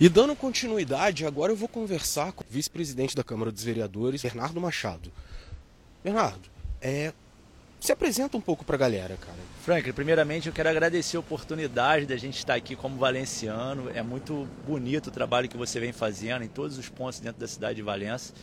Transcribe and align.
E 0.00 0.08
dando 0.08 0.34
continuidade, 0.34 1.24
agora 1.24 1.52
eu 1.52 1.56
vou 1.56 1.68
conversar 1.68 2.32
com 2.32 2.42
o 2.42 2.46
vice-presidente 2.50 3.14
da 3.14 3.22
Câmara 3.22 3.52
dos 3.52 3.62
Vereadores, 3.62 4.22
Bernardo 4.22 4.60
Machado. 4.60 5.12
Bernardo, 6.02 6.50
é, 6.82 7.12
se 7.78 7.92
apresenta 7.92 8.36
um 8.36 8.40
pouco 8.40 8.64
para 8.64 8.74
a 8.74 8.78
galera, 8.78 9.16
cara. 9.16 9.38
Franklin, 9.62 9.92
primeiramente 9.92 10.48
eu 10.48 10.52
quero 10.52 10.68
agradecer 10.68 11.16
a 11.16 11.20
oportunidade 11.20 12.06
da 12.06 12.16
gente 12.16 12.38
estar 12.38 12.54
aqui 12.54 12.74
como 12.74 12.96
valenciano. 12.96 13.88
É 13.94 14.02
muito 14.02 14.48
bonito 14.66 15.06
o 15.06 15.10
trabalho 15.12 15.48
que 15.48 15.56
você 15.56 15.78
vem 15.78 15.92
fazendo 15.92 16.42
em 16.42 16.48
todos 16.48 16.76
os 16.76 16.88
pontos 16.88 17.20
dentro 17.20 17.40
da 17.40 17.46
cidade 17.46 17.76
de 17.76 17.82
Valença. 17.82 18.34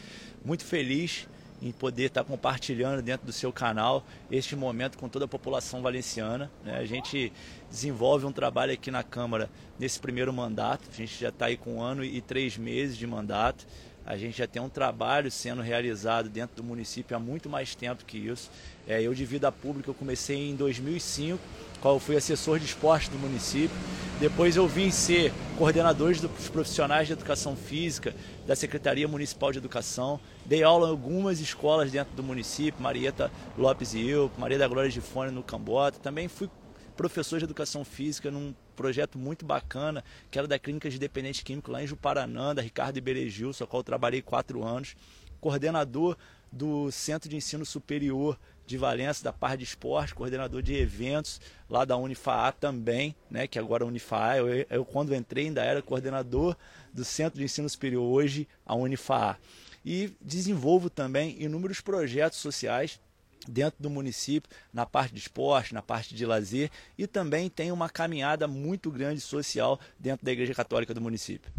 Muito 0.46 0.64
feliz 0.64 1.28
em 1.62 1.72
poder 1.72 2.06
estar 2.06 2.24
compartilhando 2.24 3.02
dentro 3.02 3.26
do 3.26 3.32
seu 3.32 3.54
canal 3.54 4.04
este 4.32 4.56
momento 4.56 4.98
com 4.98 5.08
toda 5.08 5.26
a 5.26 5.28
população 5.28 5.82
valenciana. 5.82 6.52
Né? 6.64 6.76
A 6.78 6.86
gente 6.86 7.32
desenvolve 7.70 8.26
um 8.26 8.32
trabalho 8.32 8.74
aqui 8.74 8.90
na 8.90 9.04
Câmara 9.04 9.50
nesse 9.78 10.00
primeiro 10.00 10.34
mandato, 10.34 10.90
a 10.92 10.96
gente 10.96 11.20
já 11.20 11.30
está 11.30 11.46
aí 11.46 11.58
com 11.58 11.76
um 11.76 11.82
ano 11.82 12.04
e 12.04 12.20
três 12.22 12.58
meses 12.58 12.98
de 12.98 13.06
mandato. 13.06 13.66
A 14.06 14.18
gente 14.18 14.38
já 14.38 14.48
tem 14.48 14.62
um 14.62 14.70
trabalho 14.70 15.30
sendo 15.30 15.62
realizado 15.62 16.28
dentro 16.30 16.56
do 16.56 16.64
município 16.64 17.16
há 17.16 17.20
muito 17.20 17.50
mais 17.50 17.76
tempo 17.76 18.04
que 18.06 18.18
isso. 18.18 18.50
É, 18.88 19.02
eu 19.02 19.14
de 19.14 19.26
vida 19.26 19.52
pública 19.52 19.90
eu 19.90 19.94
comecei 19.94 20.50
em 20.50 20.56
2005 20.56 21.40
qual 21.82 22.00
fui 22.00 22.16
assessor 22.16 22.60
de 22.60 22.66
esporte 22.66 23.10
do 23.10 23.18
município. 23.18 23.76
Depois 24.20 24.56
eu 24.56 24.68
vim 24.68 24.92
ser 24.92 25.34
coordenador 25.58 26.16
dos 26.16 26.50
profissionais 26.50 27.08
de 27.08 27.14
educação 27.14 27.56
física 27.56 28.16
da 28.46 28.56
Secretaria 28.56 29.08
Municipal 29.08 29.52
de 29.52 29.58
Educação. 29.58 30.20
Dei 30.46 30.62
aula 30.62 30.88
em 30.88 30.92
algumas 30.92 31.40
escolas 31.40 31.92
dentro 31.92 32.14
do 32.14 32.24
município, 32.24 32.82
Marieta 32.82 33.32
Lopes 33.58 33.94
e 33.94 34.08
eu, 34.08 34.32
Maria 34.38 34.60
da 34.60 34.68
Glória 34.68 34.92
de 34.92 35.02
Fone 35.02 35.32
no 35.32 35.42
Cambota. 35.42 36.00
Também 36.00 36.28
fui 36.28 36.50
professor 36.96 37.40
de 37.40 37.46
educação 37.46 37.84
física 37.84 38.30
num 38.30 38.54
projeto 38.82 39.16
muito 39.16 39.46
bacana, 39.46 40.04
que 40.32 40.40
era 40.40 40.48
da 40.48 40.58
Clínica 40.58 40.90
de 40.90 40.98
Dependente 40.98 41.44
Químico 41.44 41.72
lá 41.72 41.84
em 41.84 41.88
Juparanã, 41.88 42.56
da 42.56 42.64
Ricardo 42.64 42.98
Iberejil, 42.98 43.54
só 43.54 43.68
qual 43.68 43.82
eu 43.82 43.84
trabalhei 43.84 44.24
quatro 44.24 44.64
anos. 44.64 44.96
Coordenador 45.40 46.18
do 46.52 46.92
Centro 46.92 47.30
de 47.30 47.36
Ensino 47.36 47.64
Superior 47.64 48.40
de 48.66 48.80
Valença, 48.80 49.24
da 49.24 49.32
parte 49.32 49.60
de 49.60 49.66
esporte, 49.66 50.16
coordenador 50.16 50.64
de 50.64 50.74
eventos 50.74 51.40
lá 51.70 51.86
da 51.86 51.96
Unifaa 51.96 52.52
também, 52.52 53.16
né, 53.30 53.46
que 53.46 53.60
agora 53.60 53.84
é 53.84 53.88
Unifaa, 53.88 54.38
eu, 54.38 54.66
eu 54.68 54.84
quando 54.84 55.14
entrei 55.14 55.46
ainda 55.46 55.64
era 55.64 55.82
coordenador 55.82 56.56
do 56.92 57.06
Centro 57.06 57.38
de 57.38 57.46
Ensino 57.46 57.70
Superior, 57.70 58.04
hoje 58.04 58.48
a 58.66 58.74
Unifaa. 58.74 59.38
E 59.86 60.12
desenvolvo 60.20 60.90
também 60.90 61.40
inúmeros 61.40 61.82
projetos 61.82 62.40
sociais 62.40 63.00
dentro 63.48 63.82
do 63.82 63.90
município, 63.90 64.50
na 64.74 64.86
parte 64.86 65.14
de 65.14 65.20
esporte, 65.20 65.74
na 65.74 65.82
parte 65.82 66.14
de 66.16 66.26
lazer 66.26 66.70
e 66.98 67.08
também 67.08 67.50
tem 67.50 67.72
uma 67.72 67.90
caminhada 67.90 68.48
muito 68.48 68.92
grande 68.92 69.22
social 69.22 69.80
dentro 70.00 70.26
da 70.26 70.32
Igreja 70.32 70.54
Católica 70.54 70.94
do 70.94 71.02
município. 71.02 71.52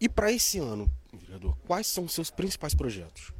E 0.00 0.08
para 0.08 0.32
esse 0.32 0.58
ano, 0.58 0.90
vereador, 1.12 1.56
quais 1.66 1.86
são 1.86 2.04
os 2.04 2.12
seus 2.12 2.30
principais 2.30 2.74
projetos? 2.74 3.32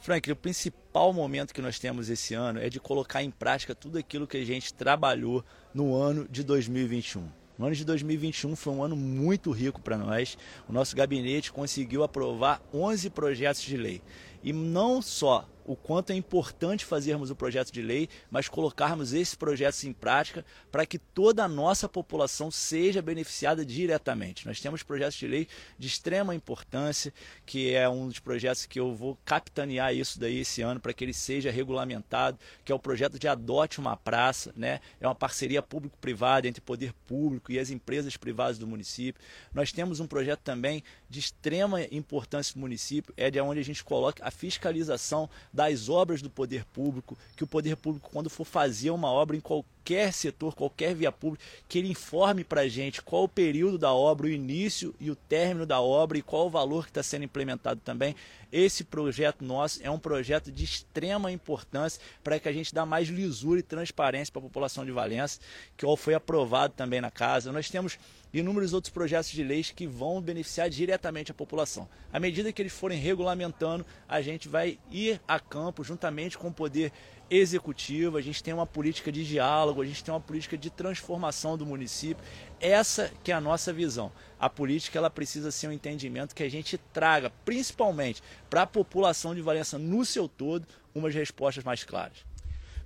Frank, 0.00 0.30
o 0.30 0.36
principal 0.36 1.12
momento 1.12 1.52
que 1.52 1.60
nós 1.60 1.78
temos 1.78 2.08
esse 2.08 2.32
ano 2.32 2.60
é 2.60 2.70
de 2.70 2.80
colocar 2.80 3.22
em 3.22 3.30
prática 3.30 3.74
tudo 3.74 3.98
aquilo 3.98 4.26
que 4.26 4.36
a 4.36 4.44
gente 4.44 4.72
trabalhou 4.72 5.44
no 5.74 5.94
ano 5.94 6.26
de 6.28 6.42
2021. 6.42 7.28
O 7.58 7.64
ano 7.64 7.74
de 7.74 7.84
2021 7.84 8.54
foi 8.54 8.72
um 8.72 8.82
ano 8.82 8.96
muito 8.96 9.50
rico 9.50 9.82
para 9.82 9.98
nós. 9.98 10.38
O 10.68 10.72
nosso 10.72 10.94
gabinete 10.94 11.52
conseguiu 11.52 12.04
aprovar 12.04 12.62
11 12.72 13.10
projetos 13.10 13.62
de 13.62 13.76
lei. 13.76 14.00
E 14.44 14.52
não 14.52 15.02
só 15.02 15.44
o 15.68 15.76
quanto 15.76 16.10
é 16.10 16.14
importante 16.14 16.86
fazermos 16.86 17.30
o 17.30 17.36
projeto 17.36 17.70
de 17.70 17.82
lei, 17.82 18.08
mas 18.30 18.48
colocarmos 18.48 19.12
esses 19.12 19.34
projetos 19.34 19.84
em 19.84 19.92
prática 19.92 20.42
para 20.72 20.86
que 20.86 20.98
toda 20.98 21.44
a 21.44 21.48
nossa 21.48 21.86
população 21.86 22.50
seja 22.50 23.02
beneficiada 23.02 23.66
diretamente. 23.66 24.46
Nós 24.46 24.62
temos 24.62 24.82
projetos 24.82 25.18
de 25.18 25.26
lei 25.26 25.46
de 25.78 25.86
extrema 25.86 26.34
importância, 26.34 27.12
que 27.44 27.74
é 27.74 27.86
um 27.86 28.08
dos 28.08 28.18
projetos 28.18 28.64
que 28.64 28.80
eu 28.80 28.94
vou 28.94 29.18
capitanear 29.26 29.94
isso 29.94 30.18
daí 30.18 30.38
esse 30.38 30.62
ano 30.62 30.80
para 30.80 30.94
que 30.94 31.04
ele 31.04 31.12
seja 31.12 31.50
regulamentado, 31.50 32.38
que 32.64 32.72
é 32.72 32.74
o 32.74 32.78
projeto 32.78 33.18
de 33.18 33.28
Adote 33.28 33.78
uma 33.78 33.94
Praça, 33.94 34.54
né? 34.56 34.80
É 34.98 35.06
uma 35.06 35.14
parceria 35.14 35.60
público-privada 35.60 36.48
entre 36.48 36.60
o 36.60 36.64
poder 36.64 36.94
público 37.06 37.52
e 37.52 37.58
as 37.58 37.68
empresas 37.68 38.16
privadas 38.16 38.56
do 38.56 38.66
município. 38.66 39.20
Nós 39.52 39.70
temos 39.70 40.00
um 40.00 40.06
projeto 40.06 40.40
também 40.40 40.82
de 41.08 41.20
extrema 41.20 41.82
importância 41.90 42.52
para 42.52 42.58
o 42.58 42.60
município, 42.60 43.14
é 43.16 43.30
de 43.30 43.40
onde 43.40 43.60
a 43.60 43.64
gente 43.64 43.82
coloca 43.82 44.26
a 44.26 44.30
fiscalização 44.30 45.28
das 45.52 45.88
obras 45.88 46.20
do 46.20 46.28
poder 46.28 46.64
público, 46.66 47.16
que 47.36 47.44
o 47.44 47.46
poder 47.46 47.76
público, 47.76 48.10
quando 48.10 48.28
for 48.28 48.44
fazer 48.44 48.90
uma 48.90 49.10
obra 49.10 49.36
em 49.36 49.40
qualquer 49.40 49.77
setor, 50.12 50.54
qualquer 50.54 50.94
via 50.94 51.10
pública, 51.10 51.44
que 51.68 51.78
ele 51.78 51.90
informe 51.90 52.44
para 52.44 52.62
a 52.62 52.68
gente 52.68 53.02
qual 53.02 53.24
o 53.24 53.28
período 53.28 53.78
da 53.78 53.92
obra, 53.92 54.26
o 54.26 54.30
início 54.30 54.94
e 55.00 55.10
o 55.10 55.16
término 55.16 55.64
da 55.64 55.80
obra 55.80 56.18
e 56.18 56.22
qual 56.22 56.46
o 56.46 56.50
valor 56.50 56.84
que 56.84 56.90
está 56.90 57.02
sendo 57.02 57.24
implementado 57.24 57.80
também. 57.84 58.14
Esse 58.50 58.82
projeto 58.82 59.44
nosso 59.44 59.80
é 59.82 59.90
um 59.90 59.98
projeto 59.98 60.50
de 60.50 60.64
extrema 60.64 61.30
importância 61.30 62.00
para 62.24 62.38
que 62.38 62.48
a 62.48 62.52
gente 62.52 62.74
dê 62.74 62.82
mais 62.84 63.08
lisura 63.08 63.60
e 63.60 63.62
transparência 63.62 64.32
para 64.32 64.40
a 64.40 64.42
população 64.42 64.84
de 64.84 64.90
Valença, 64.90 65.38
que 65.76 65.84
foi 65.96 66.14
aprovado 66.14 66.74
também 66.74 67.00
na 67.00 67.10
casa. 67.10 67.52
Nós 67.52 67.68
temos 67.68 67.98
inúmeros 68.32 68.72
outros 68.72 68.92
projetos 68.92 69.30
de 69.30 69.42
leis 69.42 69.70
que 69.70 69.86
vão 69.86 70.20
beneficiar 70.20 70.68
diretamente 70.70 71.30
a 71.30 71.34
população. 71.34 71.88
À 72.12 72.18
medida 72.18 72.52
que 72.52 72.60
eles 72.60 72.72
forem 72.72 72.98
regulamentando, 72.98 73.84
a 74.08 74.20
gente 74.20 74.48
vai 74.48 74.78
ir 74.90 75.20
a 75.26 75.38
campo 75.38 75.84
juntamente 75.84 76.38
com 76.38 76.48
o 76.48 76.52
poder 76.52 76.92
executivo, 77.30 78.16
a 78.16 78.20
gente 78.20 78.42
tem 78.42 78.54
uma 78.54 78.66
política 78.66 79.12
de 79.12 79.24
diálogo, 79.24 79.82
a 79.82 79.86
gente 79.86 80.02
tem 80.02 80.12
uma 80.12 80.20
política 80.20 80.56
de 80.56 80.70
transformação 80.70 81.56
do 81.56 81.66
município. 81.66 82.24
Essa 82.60 83.12
que 83.22 83.30
é 83.30 83.34
a 83.34 83.40
nossa 83.40 83.72
visão. 83.72 84.10
A 84.38 84.48
política 84.48 84.98
ela 84.98 85.10
precisa 85.10 85.50
ser 85.50 85.68
um 85.68 85.72
entendimento 85.72 86.34
que 86.34 86.42
a 86.42 86.48
gente 86.48 86.78
traga, 86.92 87.30
principalmente 87.44 88.22
para 88.48 88.62
a 88.62 88.66
população 88.66 89.34
de 89.34 89.42
Valença 89.42 89.78
no 89.78 90.04
seu 90.04 90.28
todo, 90.28 90.66
umas 90.94 91.14
respostas 91.14 91.62
mais 91.62 91.84
claras. 91.84 92.18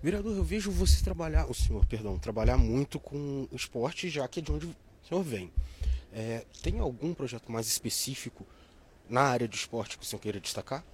Vereador, 0.03 0.37
eu 0.37 0.43
vejo 0.43 0.71
você 0.71 1.03
trabalhar, 1.05 1.49
o 1.49 1.55
senhor, 1.55 1.87
perdão, 1.87 2.19
trabalhar 2.19 2.57
muito 2.57 2.99
com 2.99 3.47
esporte, 3.53 4.11
já 4.11 4.27
que 4.27 4.41
é 4.41 4.43
de 4.43 4.51
onde 4.51 4.67
o 4.67 4.75
senhor 5.09 5.23
vem. 5.23 5.53
É, 6.13 6.45
tem 6.61 6.81
algum 6.81 7.15
projeto 7.15 7.51
mais 7.51 7.69
específico 7.69 8.45
na 9.09 9.23
área 9.23 9.47
de 9.47 9.55
esporte 9.55 9.97
que 9.97 10.05
o 10.05 10.07
senhor 10.07 10.21
queira 10.21 10.41
destacar? 10.41 10.85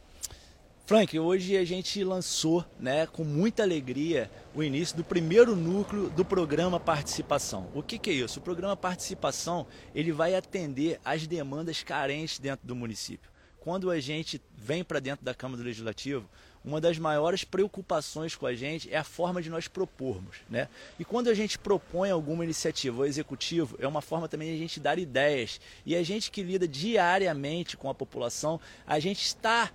Frank, 0.89 1.19
hoje 1.19 1.55
a 1.55 1.67
gente 1.67 2.03
lançou, 2.03 2.65
né, 2.81 3.07
com 3.07 3.23
muita 3.23 3.63
alegria, 3.63 4.31
o 4.55 4.63
início 4.63 4.97
do 4.97 5.05
primeiro 5.05 5.55
núcleo 5.55 6.09
do 6.09 6.25
programa 6.25 6.81
Participação. 6.81 7.69
O 7.75 7.83
que, 7.83 7.99
que 7.99 8.09
é 8.09 8.15
isso? 8.15 8.39
O 8.39 8.43
programa 8.43 8.75
Participação 8.75 9.67
ele 9.95 10.13
vai 10.13 10.35
atender 10.35 10.99
às 11.05 11.27
demandas 11.27 11.83
carentes 11.83 12.39
dentro 12.39 12.67
do 12.67 12.75
município. 12.75 13.31
Quando 13.61 13.91
a 13.91 14.01
gente 14.01 14.41
vem 14.57 14.83
para 14.83 14.99
dentro 14.99 15.23
da 15.23 15.35
Câmara 15.35 15.63
do 15.63 15.67
Legislativo, 15.67 16.27
uma 16.65 16.81
das 16.81 16.99
maiores 16.99 17.45
preocupações 17.45 18.35
com 18.35 18.47
a 18.47 18.55
gente 18.55 18.91
é 18.91 18.97
a 18.97 19.05
forma 19.05 19.43
de 19.43 19.51
nós 19.51 19.69
propormos. 19.69 20.39
Né? 20.49 20.71
E 20.99 21.05
quando 21.05 21.29
a 21.29 21.35
gente 21.35 21.59
propõe 21.59 22.11
alguma 22.11 22.45
iniciativa 22.45 23.03
ao 23.03 23.07
executivo, 23.07 23.77
é 23.79 23.87
uma 23.87 24.01
forma 24.01 24.27
também 24.27 24.49
de 24.49 24.55
a 24.55 24.59
gente 24.59 24.81
dar 24.81 24.99
ideias. 24.99 25.61
E 25.85 25.95
a 25.95 26.03
gente 26.03 26.31
que 26.31 26.43
lida 26.43 26.67
diariamente 26.67 27.77
com 27.77 27.91
a 27.91 27.95
população, 27.95 28.59
a 28.87 28.99
gente 28.99 29.21
está 29.21 29.71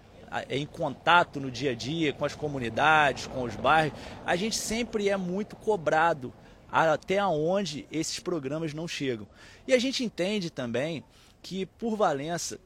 em 0.50 0.66
contato 0.66 1.40
no 1.40 1.52
dia 1.52 1.72
a 1.72 1.76
dia 1.76 2.14
com 2.14 2.26
as 2.26 2.36
comunidades, 2.36 3.28
com 3.28 3.44
os 3.44 3.56
bairros, 3.56 3.98
a 4.26 4.36
gente 4.36 4.56
sempre 4.56 5.10
é 5.10 5.18
muito 5.18 5.56
cobrado 5.56 6.34
até 6.72 7.24
onde 7.24 7.86
esses 7.92 8.20
programas 8.20 8.74
não 8.74 8.88
chegam. 8.88 9.28
E 9.68 9.74
a 9.74 9.80
gente 9.80 10.04
entende 10.04 10.50
também 10.50 11.04
que 11.42 11.66
por 11.66 11.96
Valença 11.96 12.60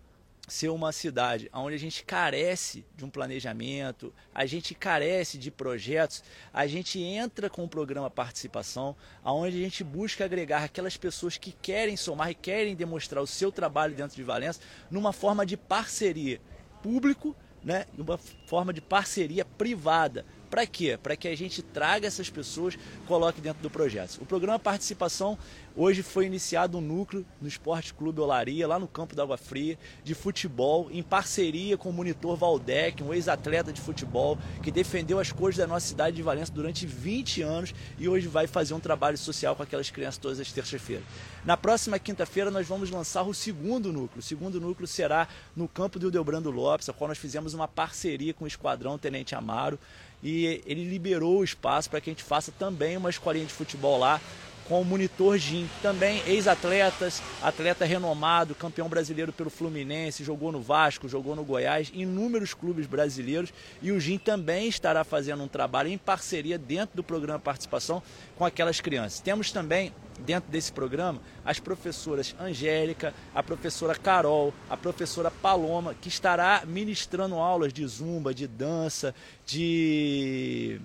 ser 0.48 0.70
uma 0.70 0.94
cidade 0.94 1.50
onde 1.54 1.76
a 1.76 1.80
gente 1.80 2.06
carece 2.06 2.86
de 2.96 3.04
um 3.04 3.10
planejamento, 3.10 4.14
a 4.34 4.46
gente 4.46 4.74
carece 4.74 5.38
de 5.38 5.52
projetos, 5.52 6.24
a 6.54 6.66
gente 6.66 7.02
entra 7.02 7.50
com 7.50 7.66
o 7.66 7.68
programa 7.68 8.10
participação, 8.10 8.96
onde 9.26 9.58
a 9.58 9.64
gente 9.64 9.84
busca 9.84 10.24
agregar 10.24 10.64
aquelas 10.64 10.96
pessoas 10.96 11.38
que 11.38 11.52
querem 11.52 11.98
somar 11.98 12.32
e 12.32 12.36
querem 12.36 12.76
demonstrar 12.76 13.22
o 13.22 13.28
seu 13.28 13.52
trabalho 13.52 13.94
dentro 13.94 14.16
de 14.16 14.24
Valença 14.24 14.62
numa 14.90 15.12
forma 15.12 15.46
de 15.46 15.58
parceria 15.58 16.40
público, 16.82 17.36
né, 17.64 17.86
uma 17.98 18.18
forma 18.46 18.74
de 18.74 18.82
parceria 18.82 19.44
privada 19.44 20.26
para 20.50 20.66
quê? 20.66 20.98
Para 21.02 21.16
que 21.16 21.28
a 21.28 21.36
gente 21.36 21.62
traga 21.62 22.08
essas 22.08 22.30
pessoas, 22.30 22.78
coloque 23.06 23.42
dentro 23.42 23.62
do 23.62 23.70
projeto. 23.70 24.20
O 24.22 24.26
programa 24.26 24.58
Participação 24.58 25.38
hoje 25.76 26.02
foi 26.02 26.26
iniciado 26.26 26.78
um 26.78 26.82
núcleo 26.82 27.26
no 27.40 27.48
Esporte 27.48 27.94
Clube 27.94 28.20
Olaria, 28.20 28.68
lá 28.68 28.80
no 28.80 28.88
campo 28.88 29.16
da 29.16 29.24
Água 29.24 29.38
Fria, 29.38 29.78
de 30.04 30.16
futebol, 30.16 30.90
em 30.92 31.04
parceria 31.04 31.78
com 31.78 31.90
o 31.90 31.94
monitor 31.94 32.36
Valdec, 32.36 33.04
um 33.04 33.14
ex-atleta 33.14 33.72
de 33.72 33.80
futebol, 33.80 34.38
que 34.64 34.72
defendeu 34.72 35.20
as 35.20 35.32
cores 35.32 35.58
da 35.58 35.68
nossa 35.68 35.88
cidade 35.88 36.16
de 36.16 36.24
Valença 36.24 36.52
durante 36.52 36.86
20 36.86 37.42
anos 37.42 37.74
e 38.00 38.10
hoje 38.10 38.28
vai 38.28 38.48
fazer 38.48 38.74
um 38.74 38.80
trabalho 38.80 39.18
social 39.18 39.56
com 39.56 39.64
aquelas 39.64 39.90
crianças 39.90 40.18
todas 40.18 40.40
as 40.40 40.52
terças-feiras. 40.52 41.06
Na 41.46 41.56
próxima 41.56 42.00
quinta-feira 42.00 42.50
nós 42.50 42.68
vamos 42.68 42.90
lançar 42.90 43.24
o 43.24 43.34
segundo 43.34 43.94
núcleo. 43.94 44.20
O 44.20 44.24
segundo 44.24 44.60
núcleo 44.60 44.88
será 44.88 45.28
no 45.56 45.68
campo 45.68 46.00
do 46.00 46.10
Delbrando 46.10 46.52
Lopes, 46.52 46.90
a 46.90 46.94
qual 46.94 47.08
nós 47.08 47.18
fizemos 47.18 47.54
uma 47.54 47.68
parceria 47.68 48.34
com 48.34 48.46
o 48.46 48.48
Esquadrão 48.48 48.98
Tenente 48.98 49.36
Amaro 49.36 49.80
e 50.24 50.62
ele 50.66 50.84
liberou 50.84 51.40
o 51.40 51.44
espaço 51.44 51.90
para 51.90 52.02
que 52.02 52.10
a 52.10 52.14
gente 52.14 52.24
faça 52.24 52.52
também 52.52 52.98
uma 52.98 53.10
escolinha 53.10 53.46
de 53.46 53.54
futebol 53.54 53.98
lá 53.98 54.20
com 54.68 54.82
o 54.82 54.86
Monitor 54.86 55.38
Jim, 55.38 55.70
também 55.82 56.22
ex-atletas, 56.28 57.22
atleta 57.42 57.86
renomado, 57.86 58.54
campeão 58.54 58.90
brasileiro 58.90 59.32
pelo 59.32 59.50
Fluminense, 59.50 60.24
jogou 60.24 60.52
no 60.52 60.62
Vasco, 60.62 61.08
jogou 61.08 61.36
no 61.36 61.44
Goiás, 61.44 61.92
inúmeros 61.94 62.54
clubes 62.54 62.86
brasileiros 62.86 63.54
e 63.82 63.92
o 63.92 64.00
Jim 64.00 64.18
também 64.18 64.68
estará 64.68 65.04
fazendo 65.04 65.44
um 65.44 65.48
trabalho 65.48 65.90
em 65.90 65.98
parceria 65.98 66.58
dentro 66.58 66.96
do 66.96 67.04
programa 67.04 67.40
Participação 67.40 68.02
com 68.36 68.46
aquelas 68.46 68.82
crianças. 68.82 69.20
Temos 69.20 69.52
também 69.52 69.94
dentro 70.20 70.50
desse 70.50 70.72
programa 70.72 71.22
as 71.46 71.60
professoras 71.60 72.36
Angélica, 72.40 73.14
a 73.34 73.42
professora 73.42 73.96
Carol, 73.96 74.54
a 74.70 74.76
professora 74.76 75.32
Paloma, 75.32 75.94
que 75.94 76.10
estará 76.10 76.64
ministrando 76.66 77.36
aulas 77.36 77.72
de 77.72 77.86
zumba, 77.86 78.34
de 78.34 78.48
dança, 78.48 79.14
de 79.46 80.82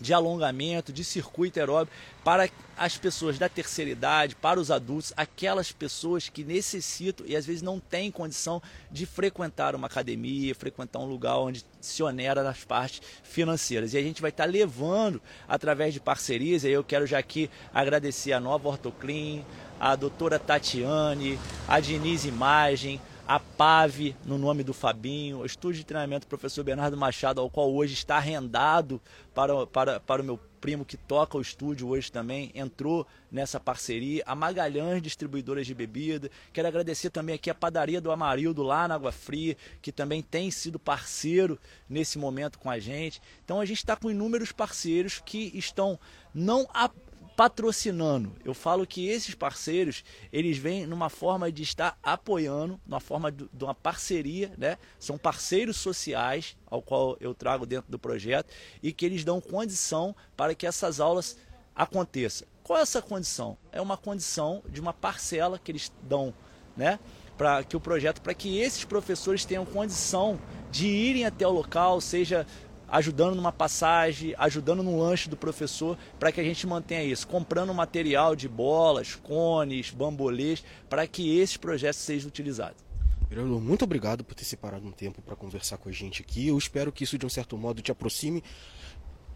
de 0.00 0.12
alongamento, 0.12 0.92
de 0.92 1.02
circuito 1.04 1.58
aeróbico 1.58 1.96
para 2.22 2.48
as 2.76 2.96
pessoas 2.96 3.38
da 3.38 3.48
terceira 3.48 3.90
idade, 3.90 4.36
para 4.36 4.60
os 4.60 4.70
adultos, 4.70 5.12
aquelas 5.16 5.72
pessoas 5.72 6.28
que 6.28 6.44
necessitam 6.44 7.24
e 7.26 7.34
às 7.34 7.46
vezes 7.46 7.62
não 7.62 7.80
têm 7.80 8.10
condição 8.10 8.60
de 8.90 9.06
frequentar 9.06 9.74
uma 9.74 9.86
academia, 9.86 10.54
frequentar 10.54 10.98
um 10.98 11.06
lugar 11.06 11.38
onde 11.38 11.64
se 11.80 12.02
onera 12.02 12.42
nas 12.42 12.64
partes 12.64 13.00
financeiras. 13.22 13.94
E 13.94 13.98
a 13.98 14.02
gente 14.02 14.20
vai 14.20 14.30
estar 14.30 14.44
levando 14.44 15.22
através 15.48 15.94
de 15.94 16.00
parcerias, 16.00 16.64
e 16.64 16.70
eu 16.70 16.84
quero 16.84 17.06
já 17.06 17.18
aqui 17.18 17.50
agradecer 17.72 18.32
a 18.32 18.40
Nova 18.40 18.68
Ortoclean, 18.68 19.42
a 19.80 19.96
doutora 19.96 20.38
Tatiane, 20.38 21.38
a 21.66 21.80
Diniz 21.80 22.24
Imagem, 22.24 23.00
a 23.26 23.40
PAV, 23.40 24.14
no 24.24 24.38
nome 24.38 24.62
do 24.62 24.72
Fabinho, 24.72 25.38
o 25.38 25.46
estúdio 25.46 25.80
de 25.80 25.86
treinamento 25.86 26.28
professor 26.28 26.62
Bernardo 26.62 26.96
Machado, 26.96 27.40
ao 27.40 27.50
qual 27.50 27.74
hoje 27.74 27.92
está 27.92 28.16
arrendado 28.16 29.00
para, 29.34 29.66
para, 29.66 29.98
para 29.98 30.22
o 30.22 30.24
meu 30.24 30.38
primo 30.60 30.84
que 30.84 30.96
toca 30.96 31.36
o 31.36 31.40
estúdio 31.40 31.88
hoje 31.88 32.10
também, 32.10 32.52
entrou 32.54 33.04
nessa 33.30 33.58
parceria, 33.58 34.22
a 34.26 34.34
Magalhães 34.36 35.02
Distribuidoras 35.02 35.66
de 35.66 35.74
Bebida, 35.74 36.30
quero 36.52 36.68
agradecer 36.68 37.10
também 37.10 37.34
aqui 37.34 37.50
a 37.50 37.54
Padaria 37.54 38.00
do 38.00 38.12
Amarildo 38.12 38.62
lá 38.62 38.86
na 38.86 38.94
Água 38.94 39.10
Fria, 39.10 39.56
que 39.82 39.90
também 39.90 40.22
tem 40.22 40.48
sido 40.48 40.78
parceiro 40.78 41.58
nesse 41.88 42.18
momento 42.18 42.60
com 42.60 42.70
a 42.70 42.78
gente. 42.78 43.20
Então 43.44 43.60
a 43.60 43.64
gente 43.64 43.78
está 43.78 43.96
com 43.96 44.08
inúmeros 44.08 44.52
parceiros 44.52 45.20
que 45.24 45.50
estão 45.52 45.98
não 46.32 46.68
apenas 46.72 47.05
patrocinando. 47.36 48.32
Eu 48.42 48.54
falo 48.54 48.86
que 48.86 49.06
esses 49.06 49.34
parceiros, 49.34 50.02
eles 50.32 50.56
vêm 50.56 50.86
numa 50.86 51.10
forma 51.10 51.52
de 51.52 51.62
estar 51.62 51.98
apoiando, 52.02 52.80
numa 52.86 52.98
forma 52.98 53.30
de, 53.30 53.46
uma 53.60 53.74
parceria, 53.74 54.52
né? 54.56 54.78
São 54.98 55.18
parceiros 55.18 55.76
sociais 55.76 56.56
ao 56.66 56.80
qual 56.80 57.16
eu 57.20 57.34
trago 57.34 57.66
dentro 57.66 57.90
do 57.90 57.98
projeto 57.98 58.50
e 58.82 58.90
que 58.90 59.04
eles 59.04 59.22
dão 59.22 59.38
condição 59.40 60.16
para 60.34 60.54
que 60.54 60.66
essas 60.66 60.98
aulas 60.98 61.36
aconteçam. 61.74 62.48
Qual 62.62 62.78
é 62.78 62.82
essa 62.82 63.02
condição? 63.02 63.58
É 63.70 63.80
uma 63.82 63.98
condição 63.98 64.62
de 64.68 64.80
uma 64.80 64.94
parcela 64.94 65.58
que 65.58 65.70
eles 65.70 65.92
dão, 66.02 66.32
né? 66.74 66.98
Para 67.36 67.62
que 67.62 67.76
o 67.76 67.80
projeto, 67.80 68.22
para 68.22 68.32
que 68.32 68.58
esses 68.58 68.84
professores 68.84 69.44
tenham 69.44 69.66
condição 69.66 70.40
de 70.70 70.86
irem 70.86 71.26
até 71.26 71.46
o 71.46 71.50
local, 71.50 72.00
seja 72.00 72.46
ajudando 72.88 73.34
numa 73.34 73.52
passagem, 73.52 74.34
ajudando 74.38 74.82
no 74.82 74.98
lanche 74.98 75.28
do 75.28 75.36
professor, 75.36 75.98
para 76.18 76.30
que 76.30 76.40
a 76.40 76.44
gente 76.44 76.66
mantenha 76.66 77.04
isso, 77.04 77.26
comprando 77.26 77.72
material 77.74 78.36
de 78.36 78.48
bolas, 78.48 79.14
cones, 79.14 79.90
bambolês, 79.90 80.62
para 80.88 81.06
que 81.06 81.38
esses 81.38 81.56
projetos 81.56 82.00
sejam 82.00 82.28
utilizados. 82.28 82.86
Vereador, 83.28 83.60
muito 83.60 83.84
obrigado 83.84 84.22
por 84.22 84.34
ter 84.34 84.44
separado 84.44 84.86
um 84.86 84.92
tempo 84.92 85.20
para 85.20 85.34
conversar 85.34 85.78
com 85.78 85.88
a 85.88 85.92
gente 85.92 86.22
aqui. 86.22 86.46
Eu 86.46 86.56
espero 86.56 86.92
que 86.92 87.02
isso, 87.02 87.18
de 87.18 87.26
um 87.26 87.28
certo 87.28 87.58
modo, 87.58 87.82
te 87.82 87.90
aproxime. 87.90 88.42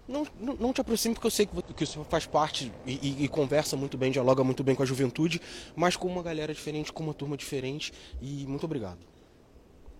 Não, 0.07 0.27
não, 0.41 0.55
não 0.55 0.73
te 0.73 0.81
aproxime, 0.81 1.15
porque 1.15 1.27
eu 1.27 1.31
sei 1.31 1.47
que, 1.47 1.75
que 1.75 1.85
o 1.85 1.87
senhor 1.87 2.05
faz 2.05 2.27
parte 2.27 2.73
e, 2.87 2.93
e, 2.93 3.25
e, 3.25 3.29
conversa 3.29 3.77
muito 3.77 3.97
bem, 3.97 4.11
dialoga 4.11 4.43
muito 4.43 4.63
bem 4.63 4.75
com 4.75 4.83
a 4.83 4.87
juventude, 4.87 5.41
mas 5.77 5.97
com 5.97 6.09
uma 6.09 6.23
galera 6.23 6.53
diferente, 6.53 6.93
com 6.93 7.03
uma 7.03 7.15
turma 7.15 7.37
diferente. 7.37 7.93
E 8.21 8.47
muito 8.47 8.65
obrigado. 8.65 8.99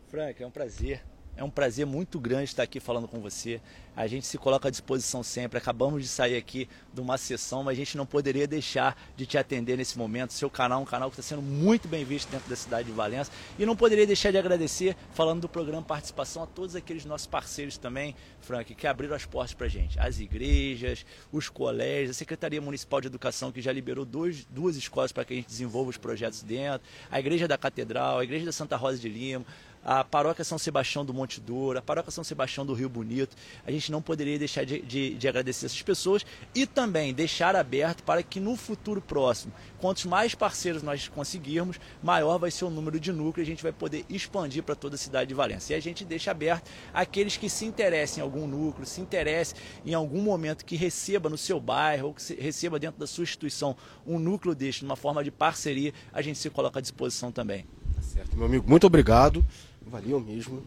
Frank, 0.09 0.41
é 0.43 0.47
um 0.47 0.51
prazer. 0.51 1.03
É 1.41 1.43
um 1.43 1.49
prazer 1.49 1.87
muito 1.87 2.21
grande 2.21 2.45
estar 2.45 2.63
aqui 2.63 2.79
falando 2.79 3.09
com 3.09 3.19
você. 3.19 3.63
A 3.97 4.07
gente 4.07 4.27
se 4.27 4.37
coloca 4.37 4.69
à 4.69 4.71
disposição 4.71 5.23
sempre. 5.23 5.57
Acabamos 5.57 6.03
de 6.03 6.09
sair 6.09 6.37
aqui 6.37 6.69
de 6.93 7.01
uma 7.01 7.17
sessão, 7.17 7.65
mas 7.65 7.73
a 7.73 7.77
gente 7.77 7.97
não 7.97 8.05
poderia 8.05 8.47
deixar 8.47 8.95
de 9.17 9.25
te 9.25 9.39
atender 9.39 9.79
nesse 9.79 9.97
momento. 9.97 10.35
Seu 10.35 10.51
canal 10.51 10.81
é 10.81 10.83
um 10.83 10.87
canal 10.87 11.09
que 11.11 11.19
está 11.19 11.27
sendo 11.27 11.41
muito 11.41 11.89
bem 11.89 12.05
visto 12.05 12.29
dentro 12.29 12.47
da 12.47 12.55
cidade 12.55 12.89
de 12.89 12.93
Valença. 12.95 13.33
E 13.59 13.65
não 13.65 13.75
poderia 13.75 14.07
deixar 14.07 14.31
de 14.31 14.37
agradecer, 14.37 14.95
falando 15.15 15.41
do 15.41 15.49
programa 15.49 15.83
Participação, 15.83 16.43
a 16.43 16.47
todos 16.47 16.77
aqueles 16.77 17.07
nossos 17.07 17.27
parceiros 17.27 17.79
também, 17.79 18.15
Frank, 18.43 18.75
que 18.75 18.87
abriram 18.87 19.17
as 19.17 19.25
portas 19.25 19.55
para 19.55 19.65
a 19.65 19.71
gente. 19.71 19.99
As 19.99 20.21
igrejas, 20.21 21.07
os 21.33 21.49
colégios, 21.49 22.11
a 22.11 22.15
Secretaria 22.19 22.61
Municipal 22.61 23.01
de 23.01 23.07
Educação, 23.07 23.51
que 23.51 23.63
já 23.63 23.73
liberou 23.73 24.05
dois, 24.05 24.45
duas 24.45 24.77
escolas 24.77 25.11
para 25.11 25.25
que 25.25 25.33
a 25.33 25.37
gente 25.37 25.49
desenvolva 25.49 25.89
os 25.89 25.97
projetos 25.97 26.43
dentro, 26.43 26.87
a 27.11 27.19
Igreja 27.19 27.49
da 27.49 27.57
Catedral, 27.57 28.19
a 28.19 28.25
Igreja 28.25 28.45
da 28.45 28.53
Santa 28.53 28.77
Rosa 28.77 28.99
de 28.99 29.09
Lima, 29.09 29.47
a 29.85 30.05
paróquia 30.05 30.45
São 30.45 30.59
Sebastião 30.59 31.05
do 31.05 31.15
Monte 31.15 31.41
Douro, 31.41 31.79
a 31.79 31.83
paróquia 31.83 32.11
São 32.11 32.23
Sebastião 32.23 32.65
do 32.67 32.75
Rio 32.75 32.89
Bonito. 32.89 33.37
A 33.67 33.71
gente 33.71 33.91
não 33.91 34.03
poderia 34.03 34.39
deixar 34.39 34.65
de, 34.65 34.81
de, 34.83 35.15
de, 35.15 35.29
agradecer 35.29 35.67
essas 35.67 35.83
pessoas 35.83 36.25
e 36.55 36.67
também 36.67 37.15
deixar 37.15 37.57
aberto 37.57 38.03
para 38.03 38.23
que 38.23 38.39
no 38.39 38.57
futuro 38.57 39.01
próximo, 39.01 39.53
quantos 39.79 40.05
mais 40.05 40.35
parceiros 40.35 40.83
nós 40.83 41.09
conseguirmos, 41.09 41.81
maior 42.03 42.39
vai 42.39 42.51
ser 42.51 42.65
o 42.65 42.71
número 42.71 43.01
de 43.01 43.13
núcleos 43.13 43.49
e 43.49 43.51
a 43.51 43.55
gente 43.55 43.63
vai 43.63 43.73
poder 43.73 44.05
expandir 44.09 44.63
para 44.63 44.75
toda 44.75 44.95
a 44.95 44.99
cidade 44.99 45.29
de 45.29 45.35
Valência. 45.35 45.75
E 45.75 45.77
a 45.77 45.81
gente 45.81 46.05
deixa 46.05 46.31
aberto 46.31 46.71
aqueles 46.93 47.37
que 47.37 47.49
se 47.49 47.65
interessem 47.65 48.21
em 48.21 48.25
algum 48.25 48.47
núcleo, 48.47 48.87
se 48.87 49.01
interessem 49.01 49.59
em 49.85 49.95
algum 49.95 50.21
momento 50.21 50.65
que 50.65 50.77
receba 50.77 51.29
no 51.29 51.39
seu 51.39 51.59
bairro 51.59 52.09
ou 52.09 52.15
que 52.15 52.35
receba 52.35 52.79
dentro 52.79 53.01
da 53.01 53.07
sua 53.07 53.23
instituição 53.23 53.77
um 54.07 54.19
núcleo 54.19 54.55
deste, 54.55 54.85
numa 54.85 54.97
forma 54.97 55.25
de 55.25 55.31
parceria, 55.31 55.93
a 56.13 56.21
gente 56.21 56.39
se 56.39 56.51
coloca 56.51 56.79
à 56.79 56.83
disposição 56.83 57.33
também. 57.33 57.67
Tá 57.95 58.03
certo, 58.03 58.37
meu 58.37 58.47
amigo, 58.47 58.69
muito 58.69 58.87
obrigado. 58.87 59.45
Valeu 59.91 60.21
mesmo 60.21 60.63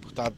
por 0.00 0.10
estar 0.10 0.30
tá, 0.30 0.36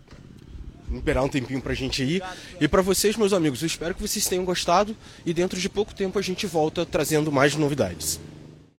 liberar 0.90 1.22
um 1.22 1.28
tempinho 1.28 1.60
pra 1.60 1.74
gente 1.74 2.02
aí. 2.02 2.22
E 2.60 2.66
para 2.66 2.80
vocês, 2.80 3.16
meus 3.16 3.32
amigos, 3.32 3.60
eu 3.60 3.66
espero 3.66 3.94
que 3.94 4.00
vocês 4.00 4.26
tenham 4.26 4.44
gostado 4.44 4.96
e 5.26 5.34
dentro 5.34 5.60
de 5.60 5.68
pouco 5.68 5.94
tempo 5.94 6.18
a 6.18 6.22
gente 6.22 6.46
volta 6.46 6.86
trazendo 6.86 7.30
mais 7.30 7.54
novidades. 7.54 8.18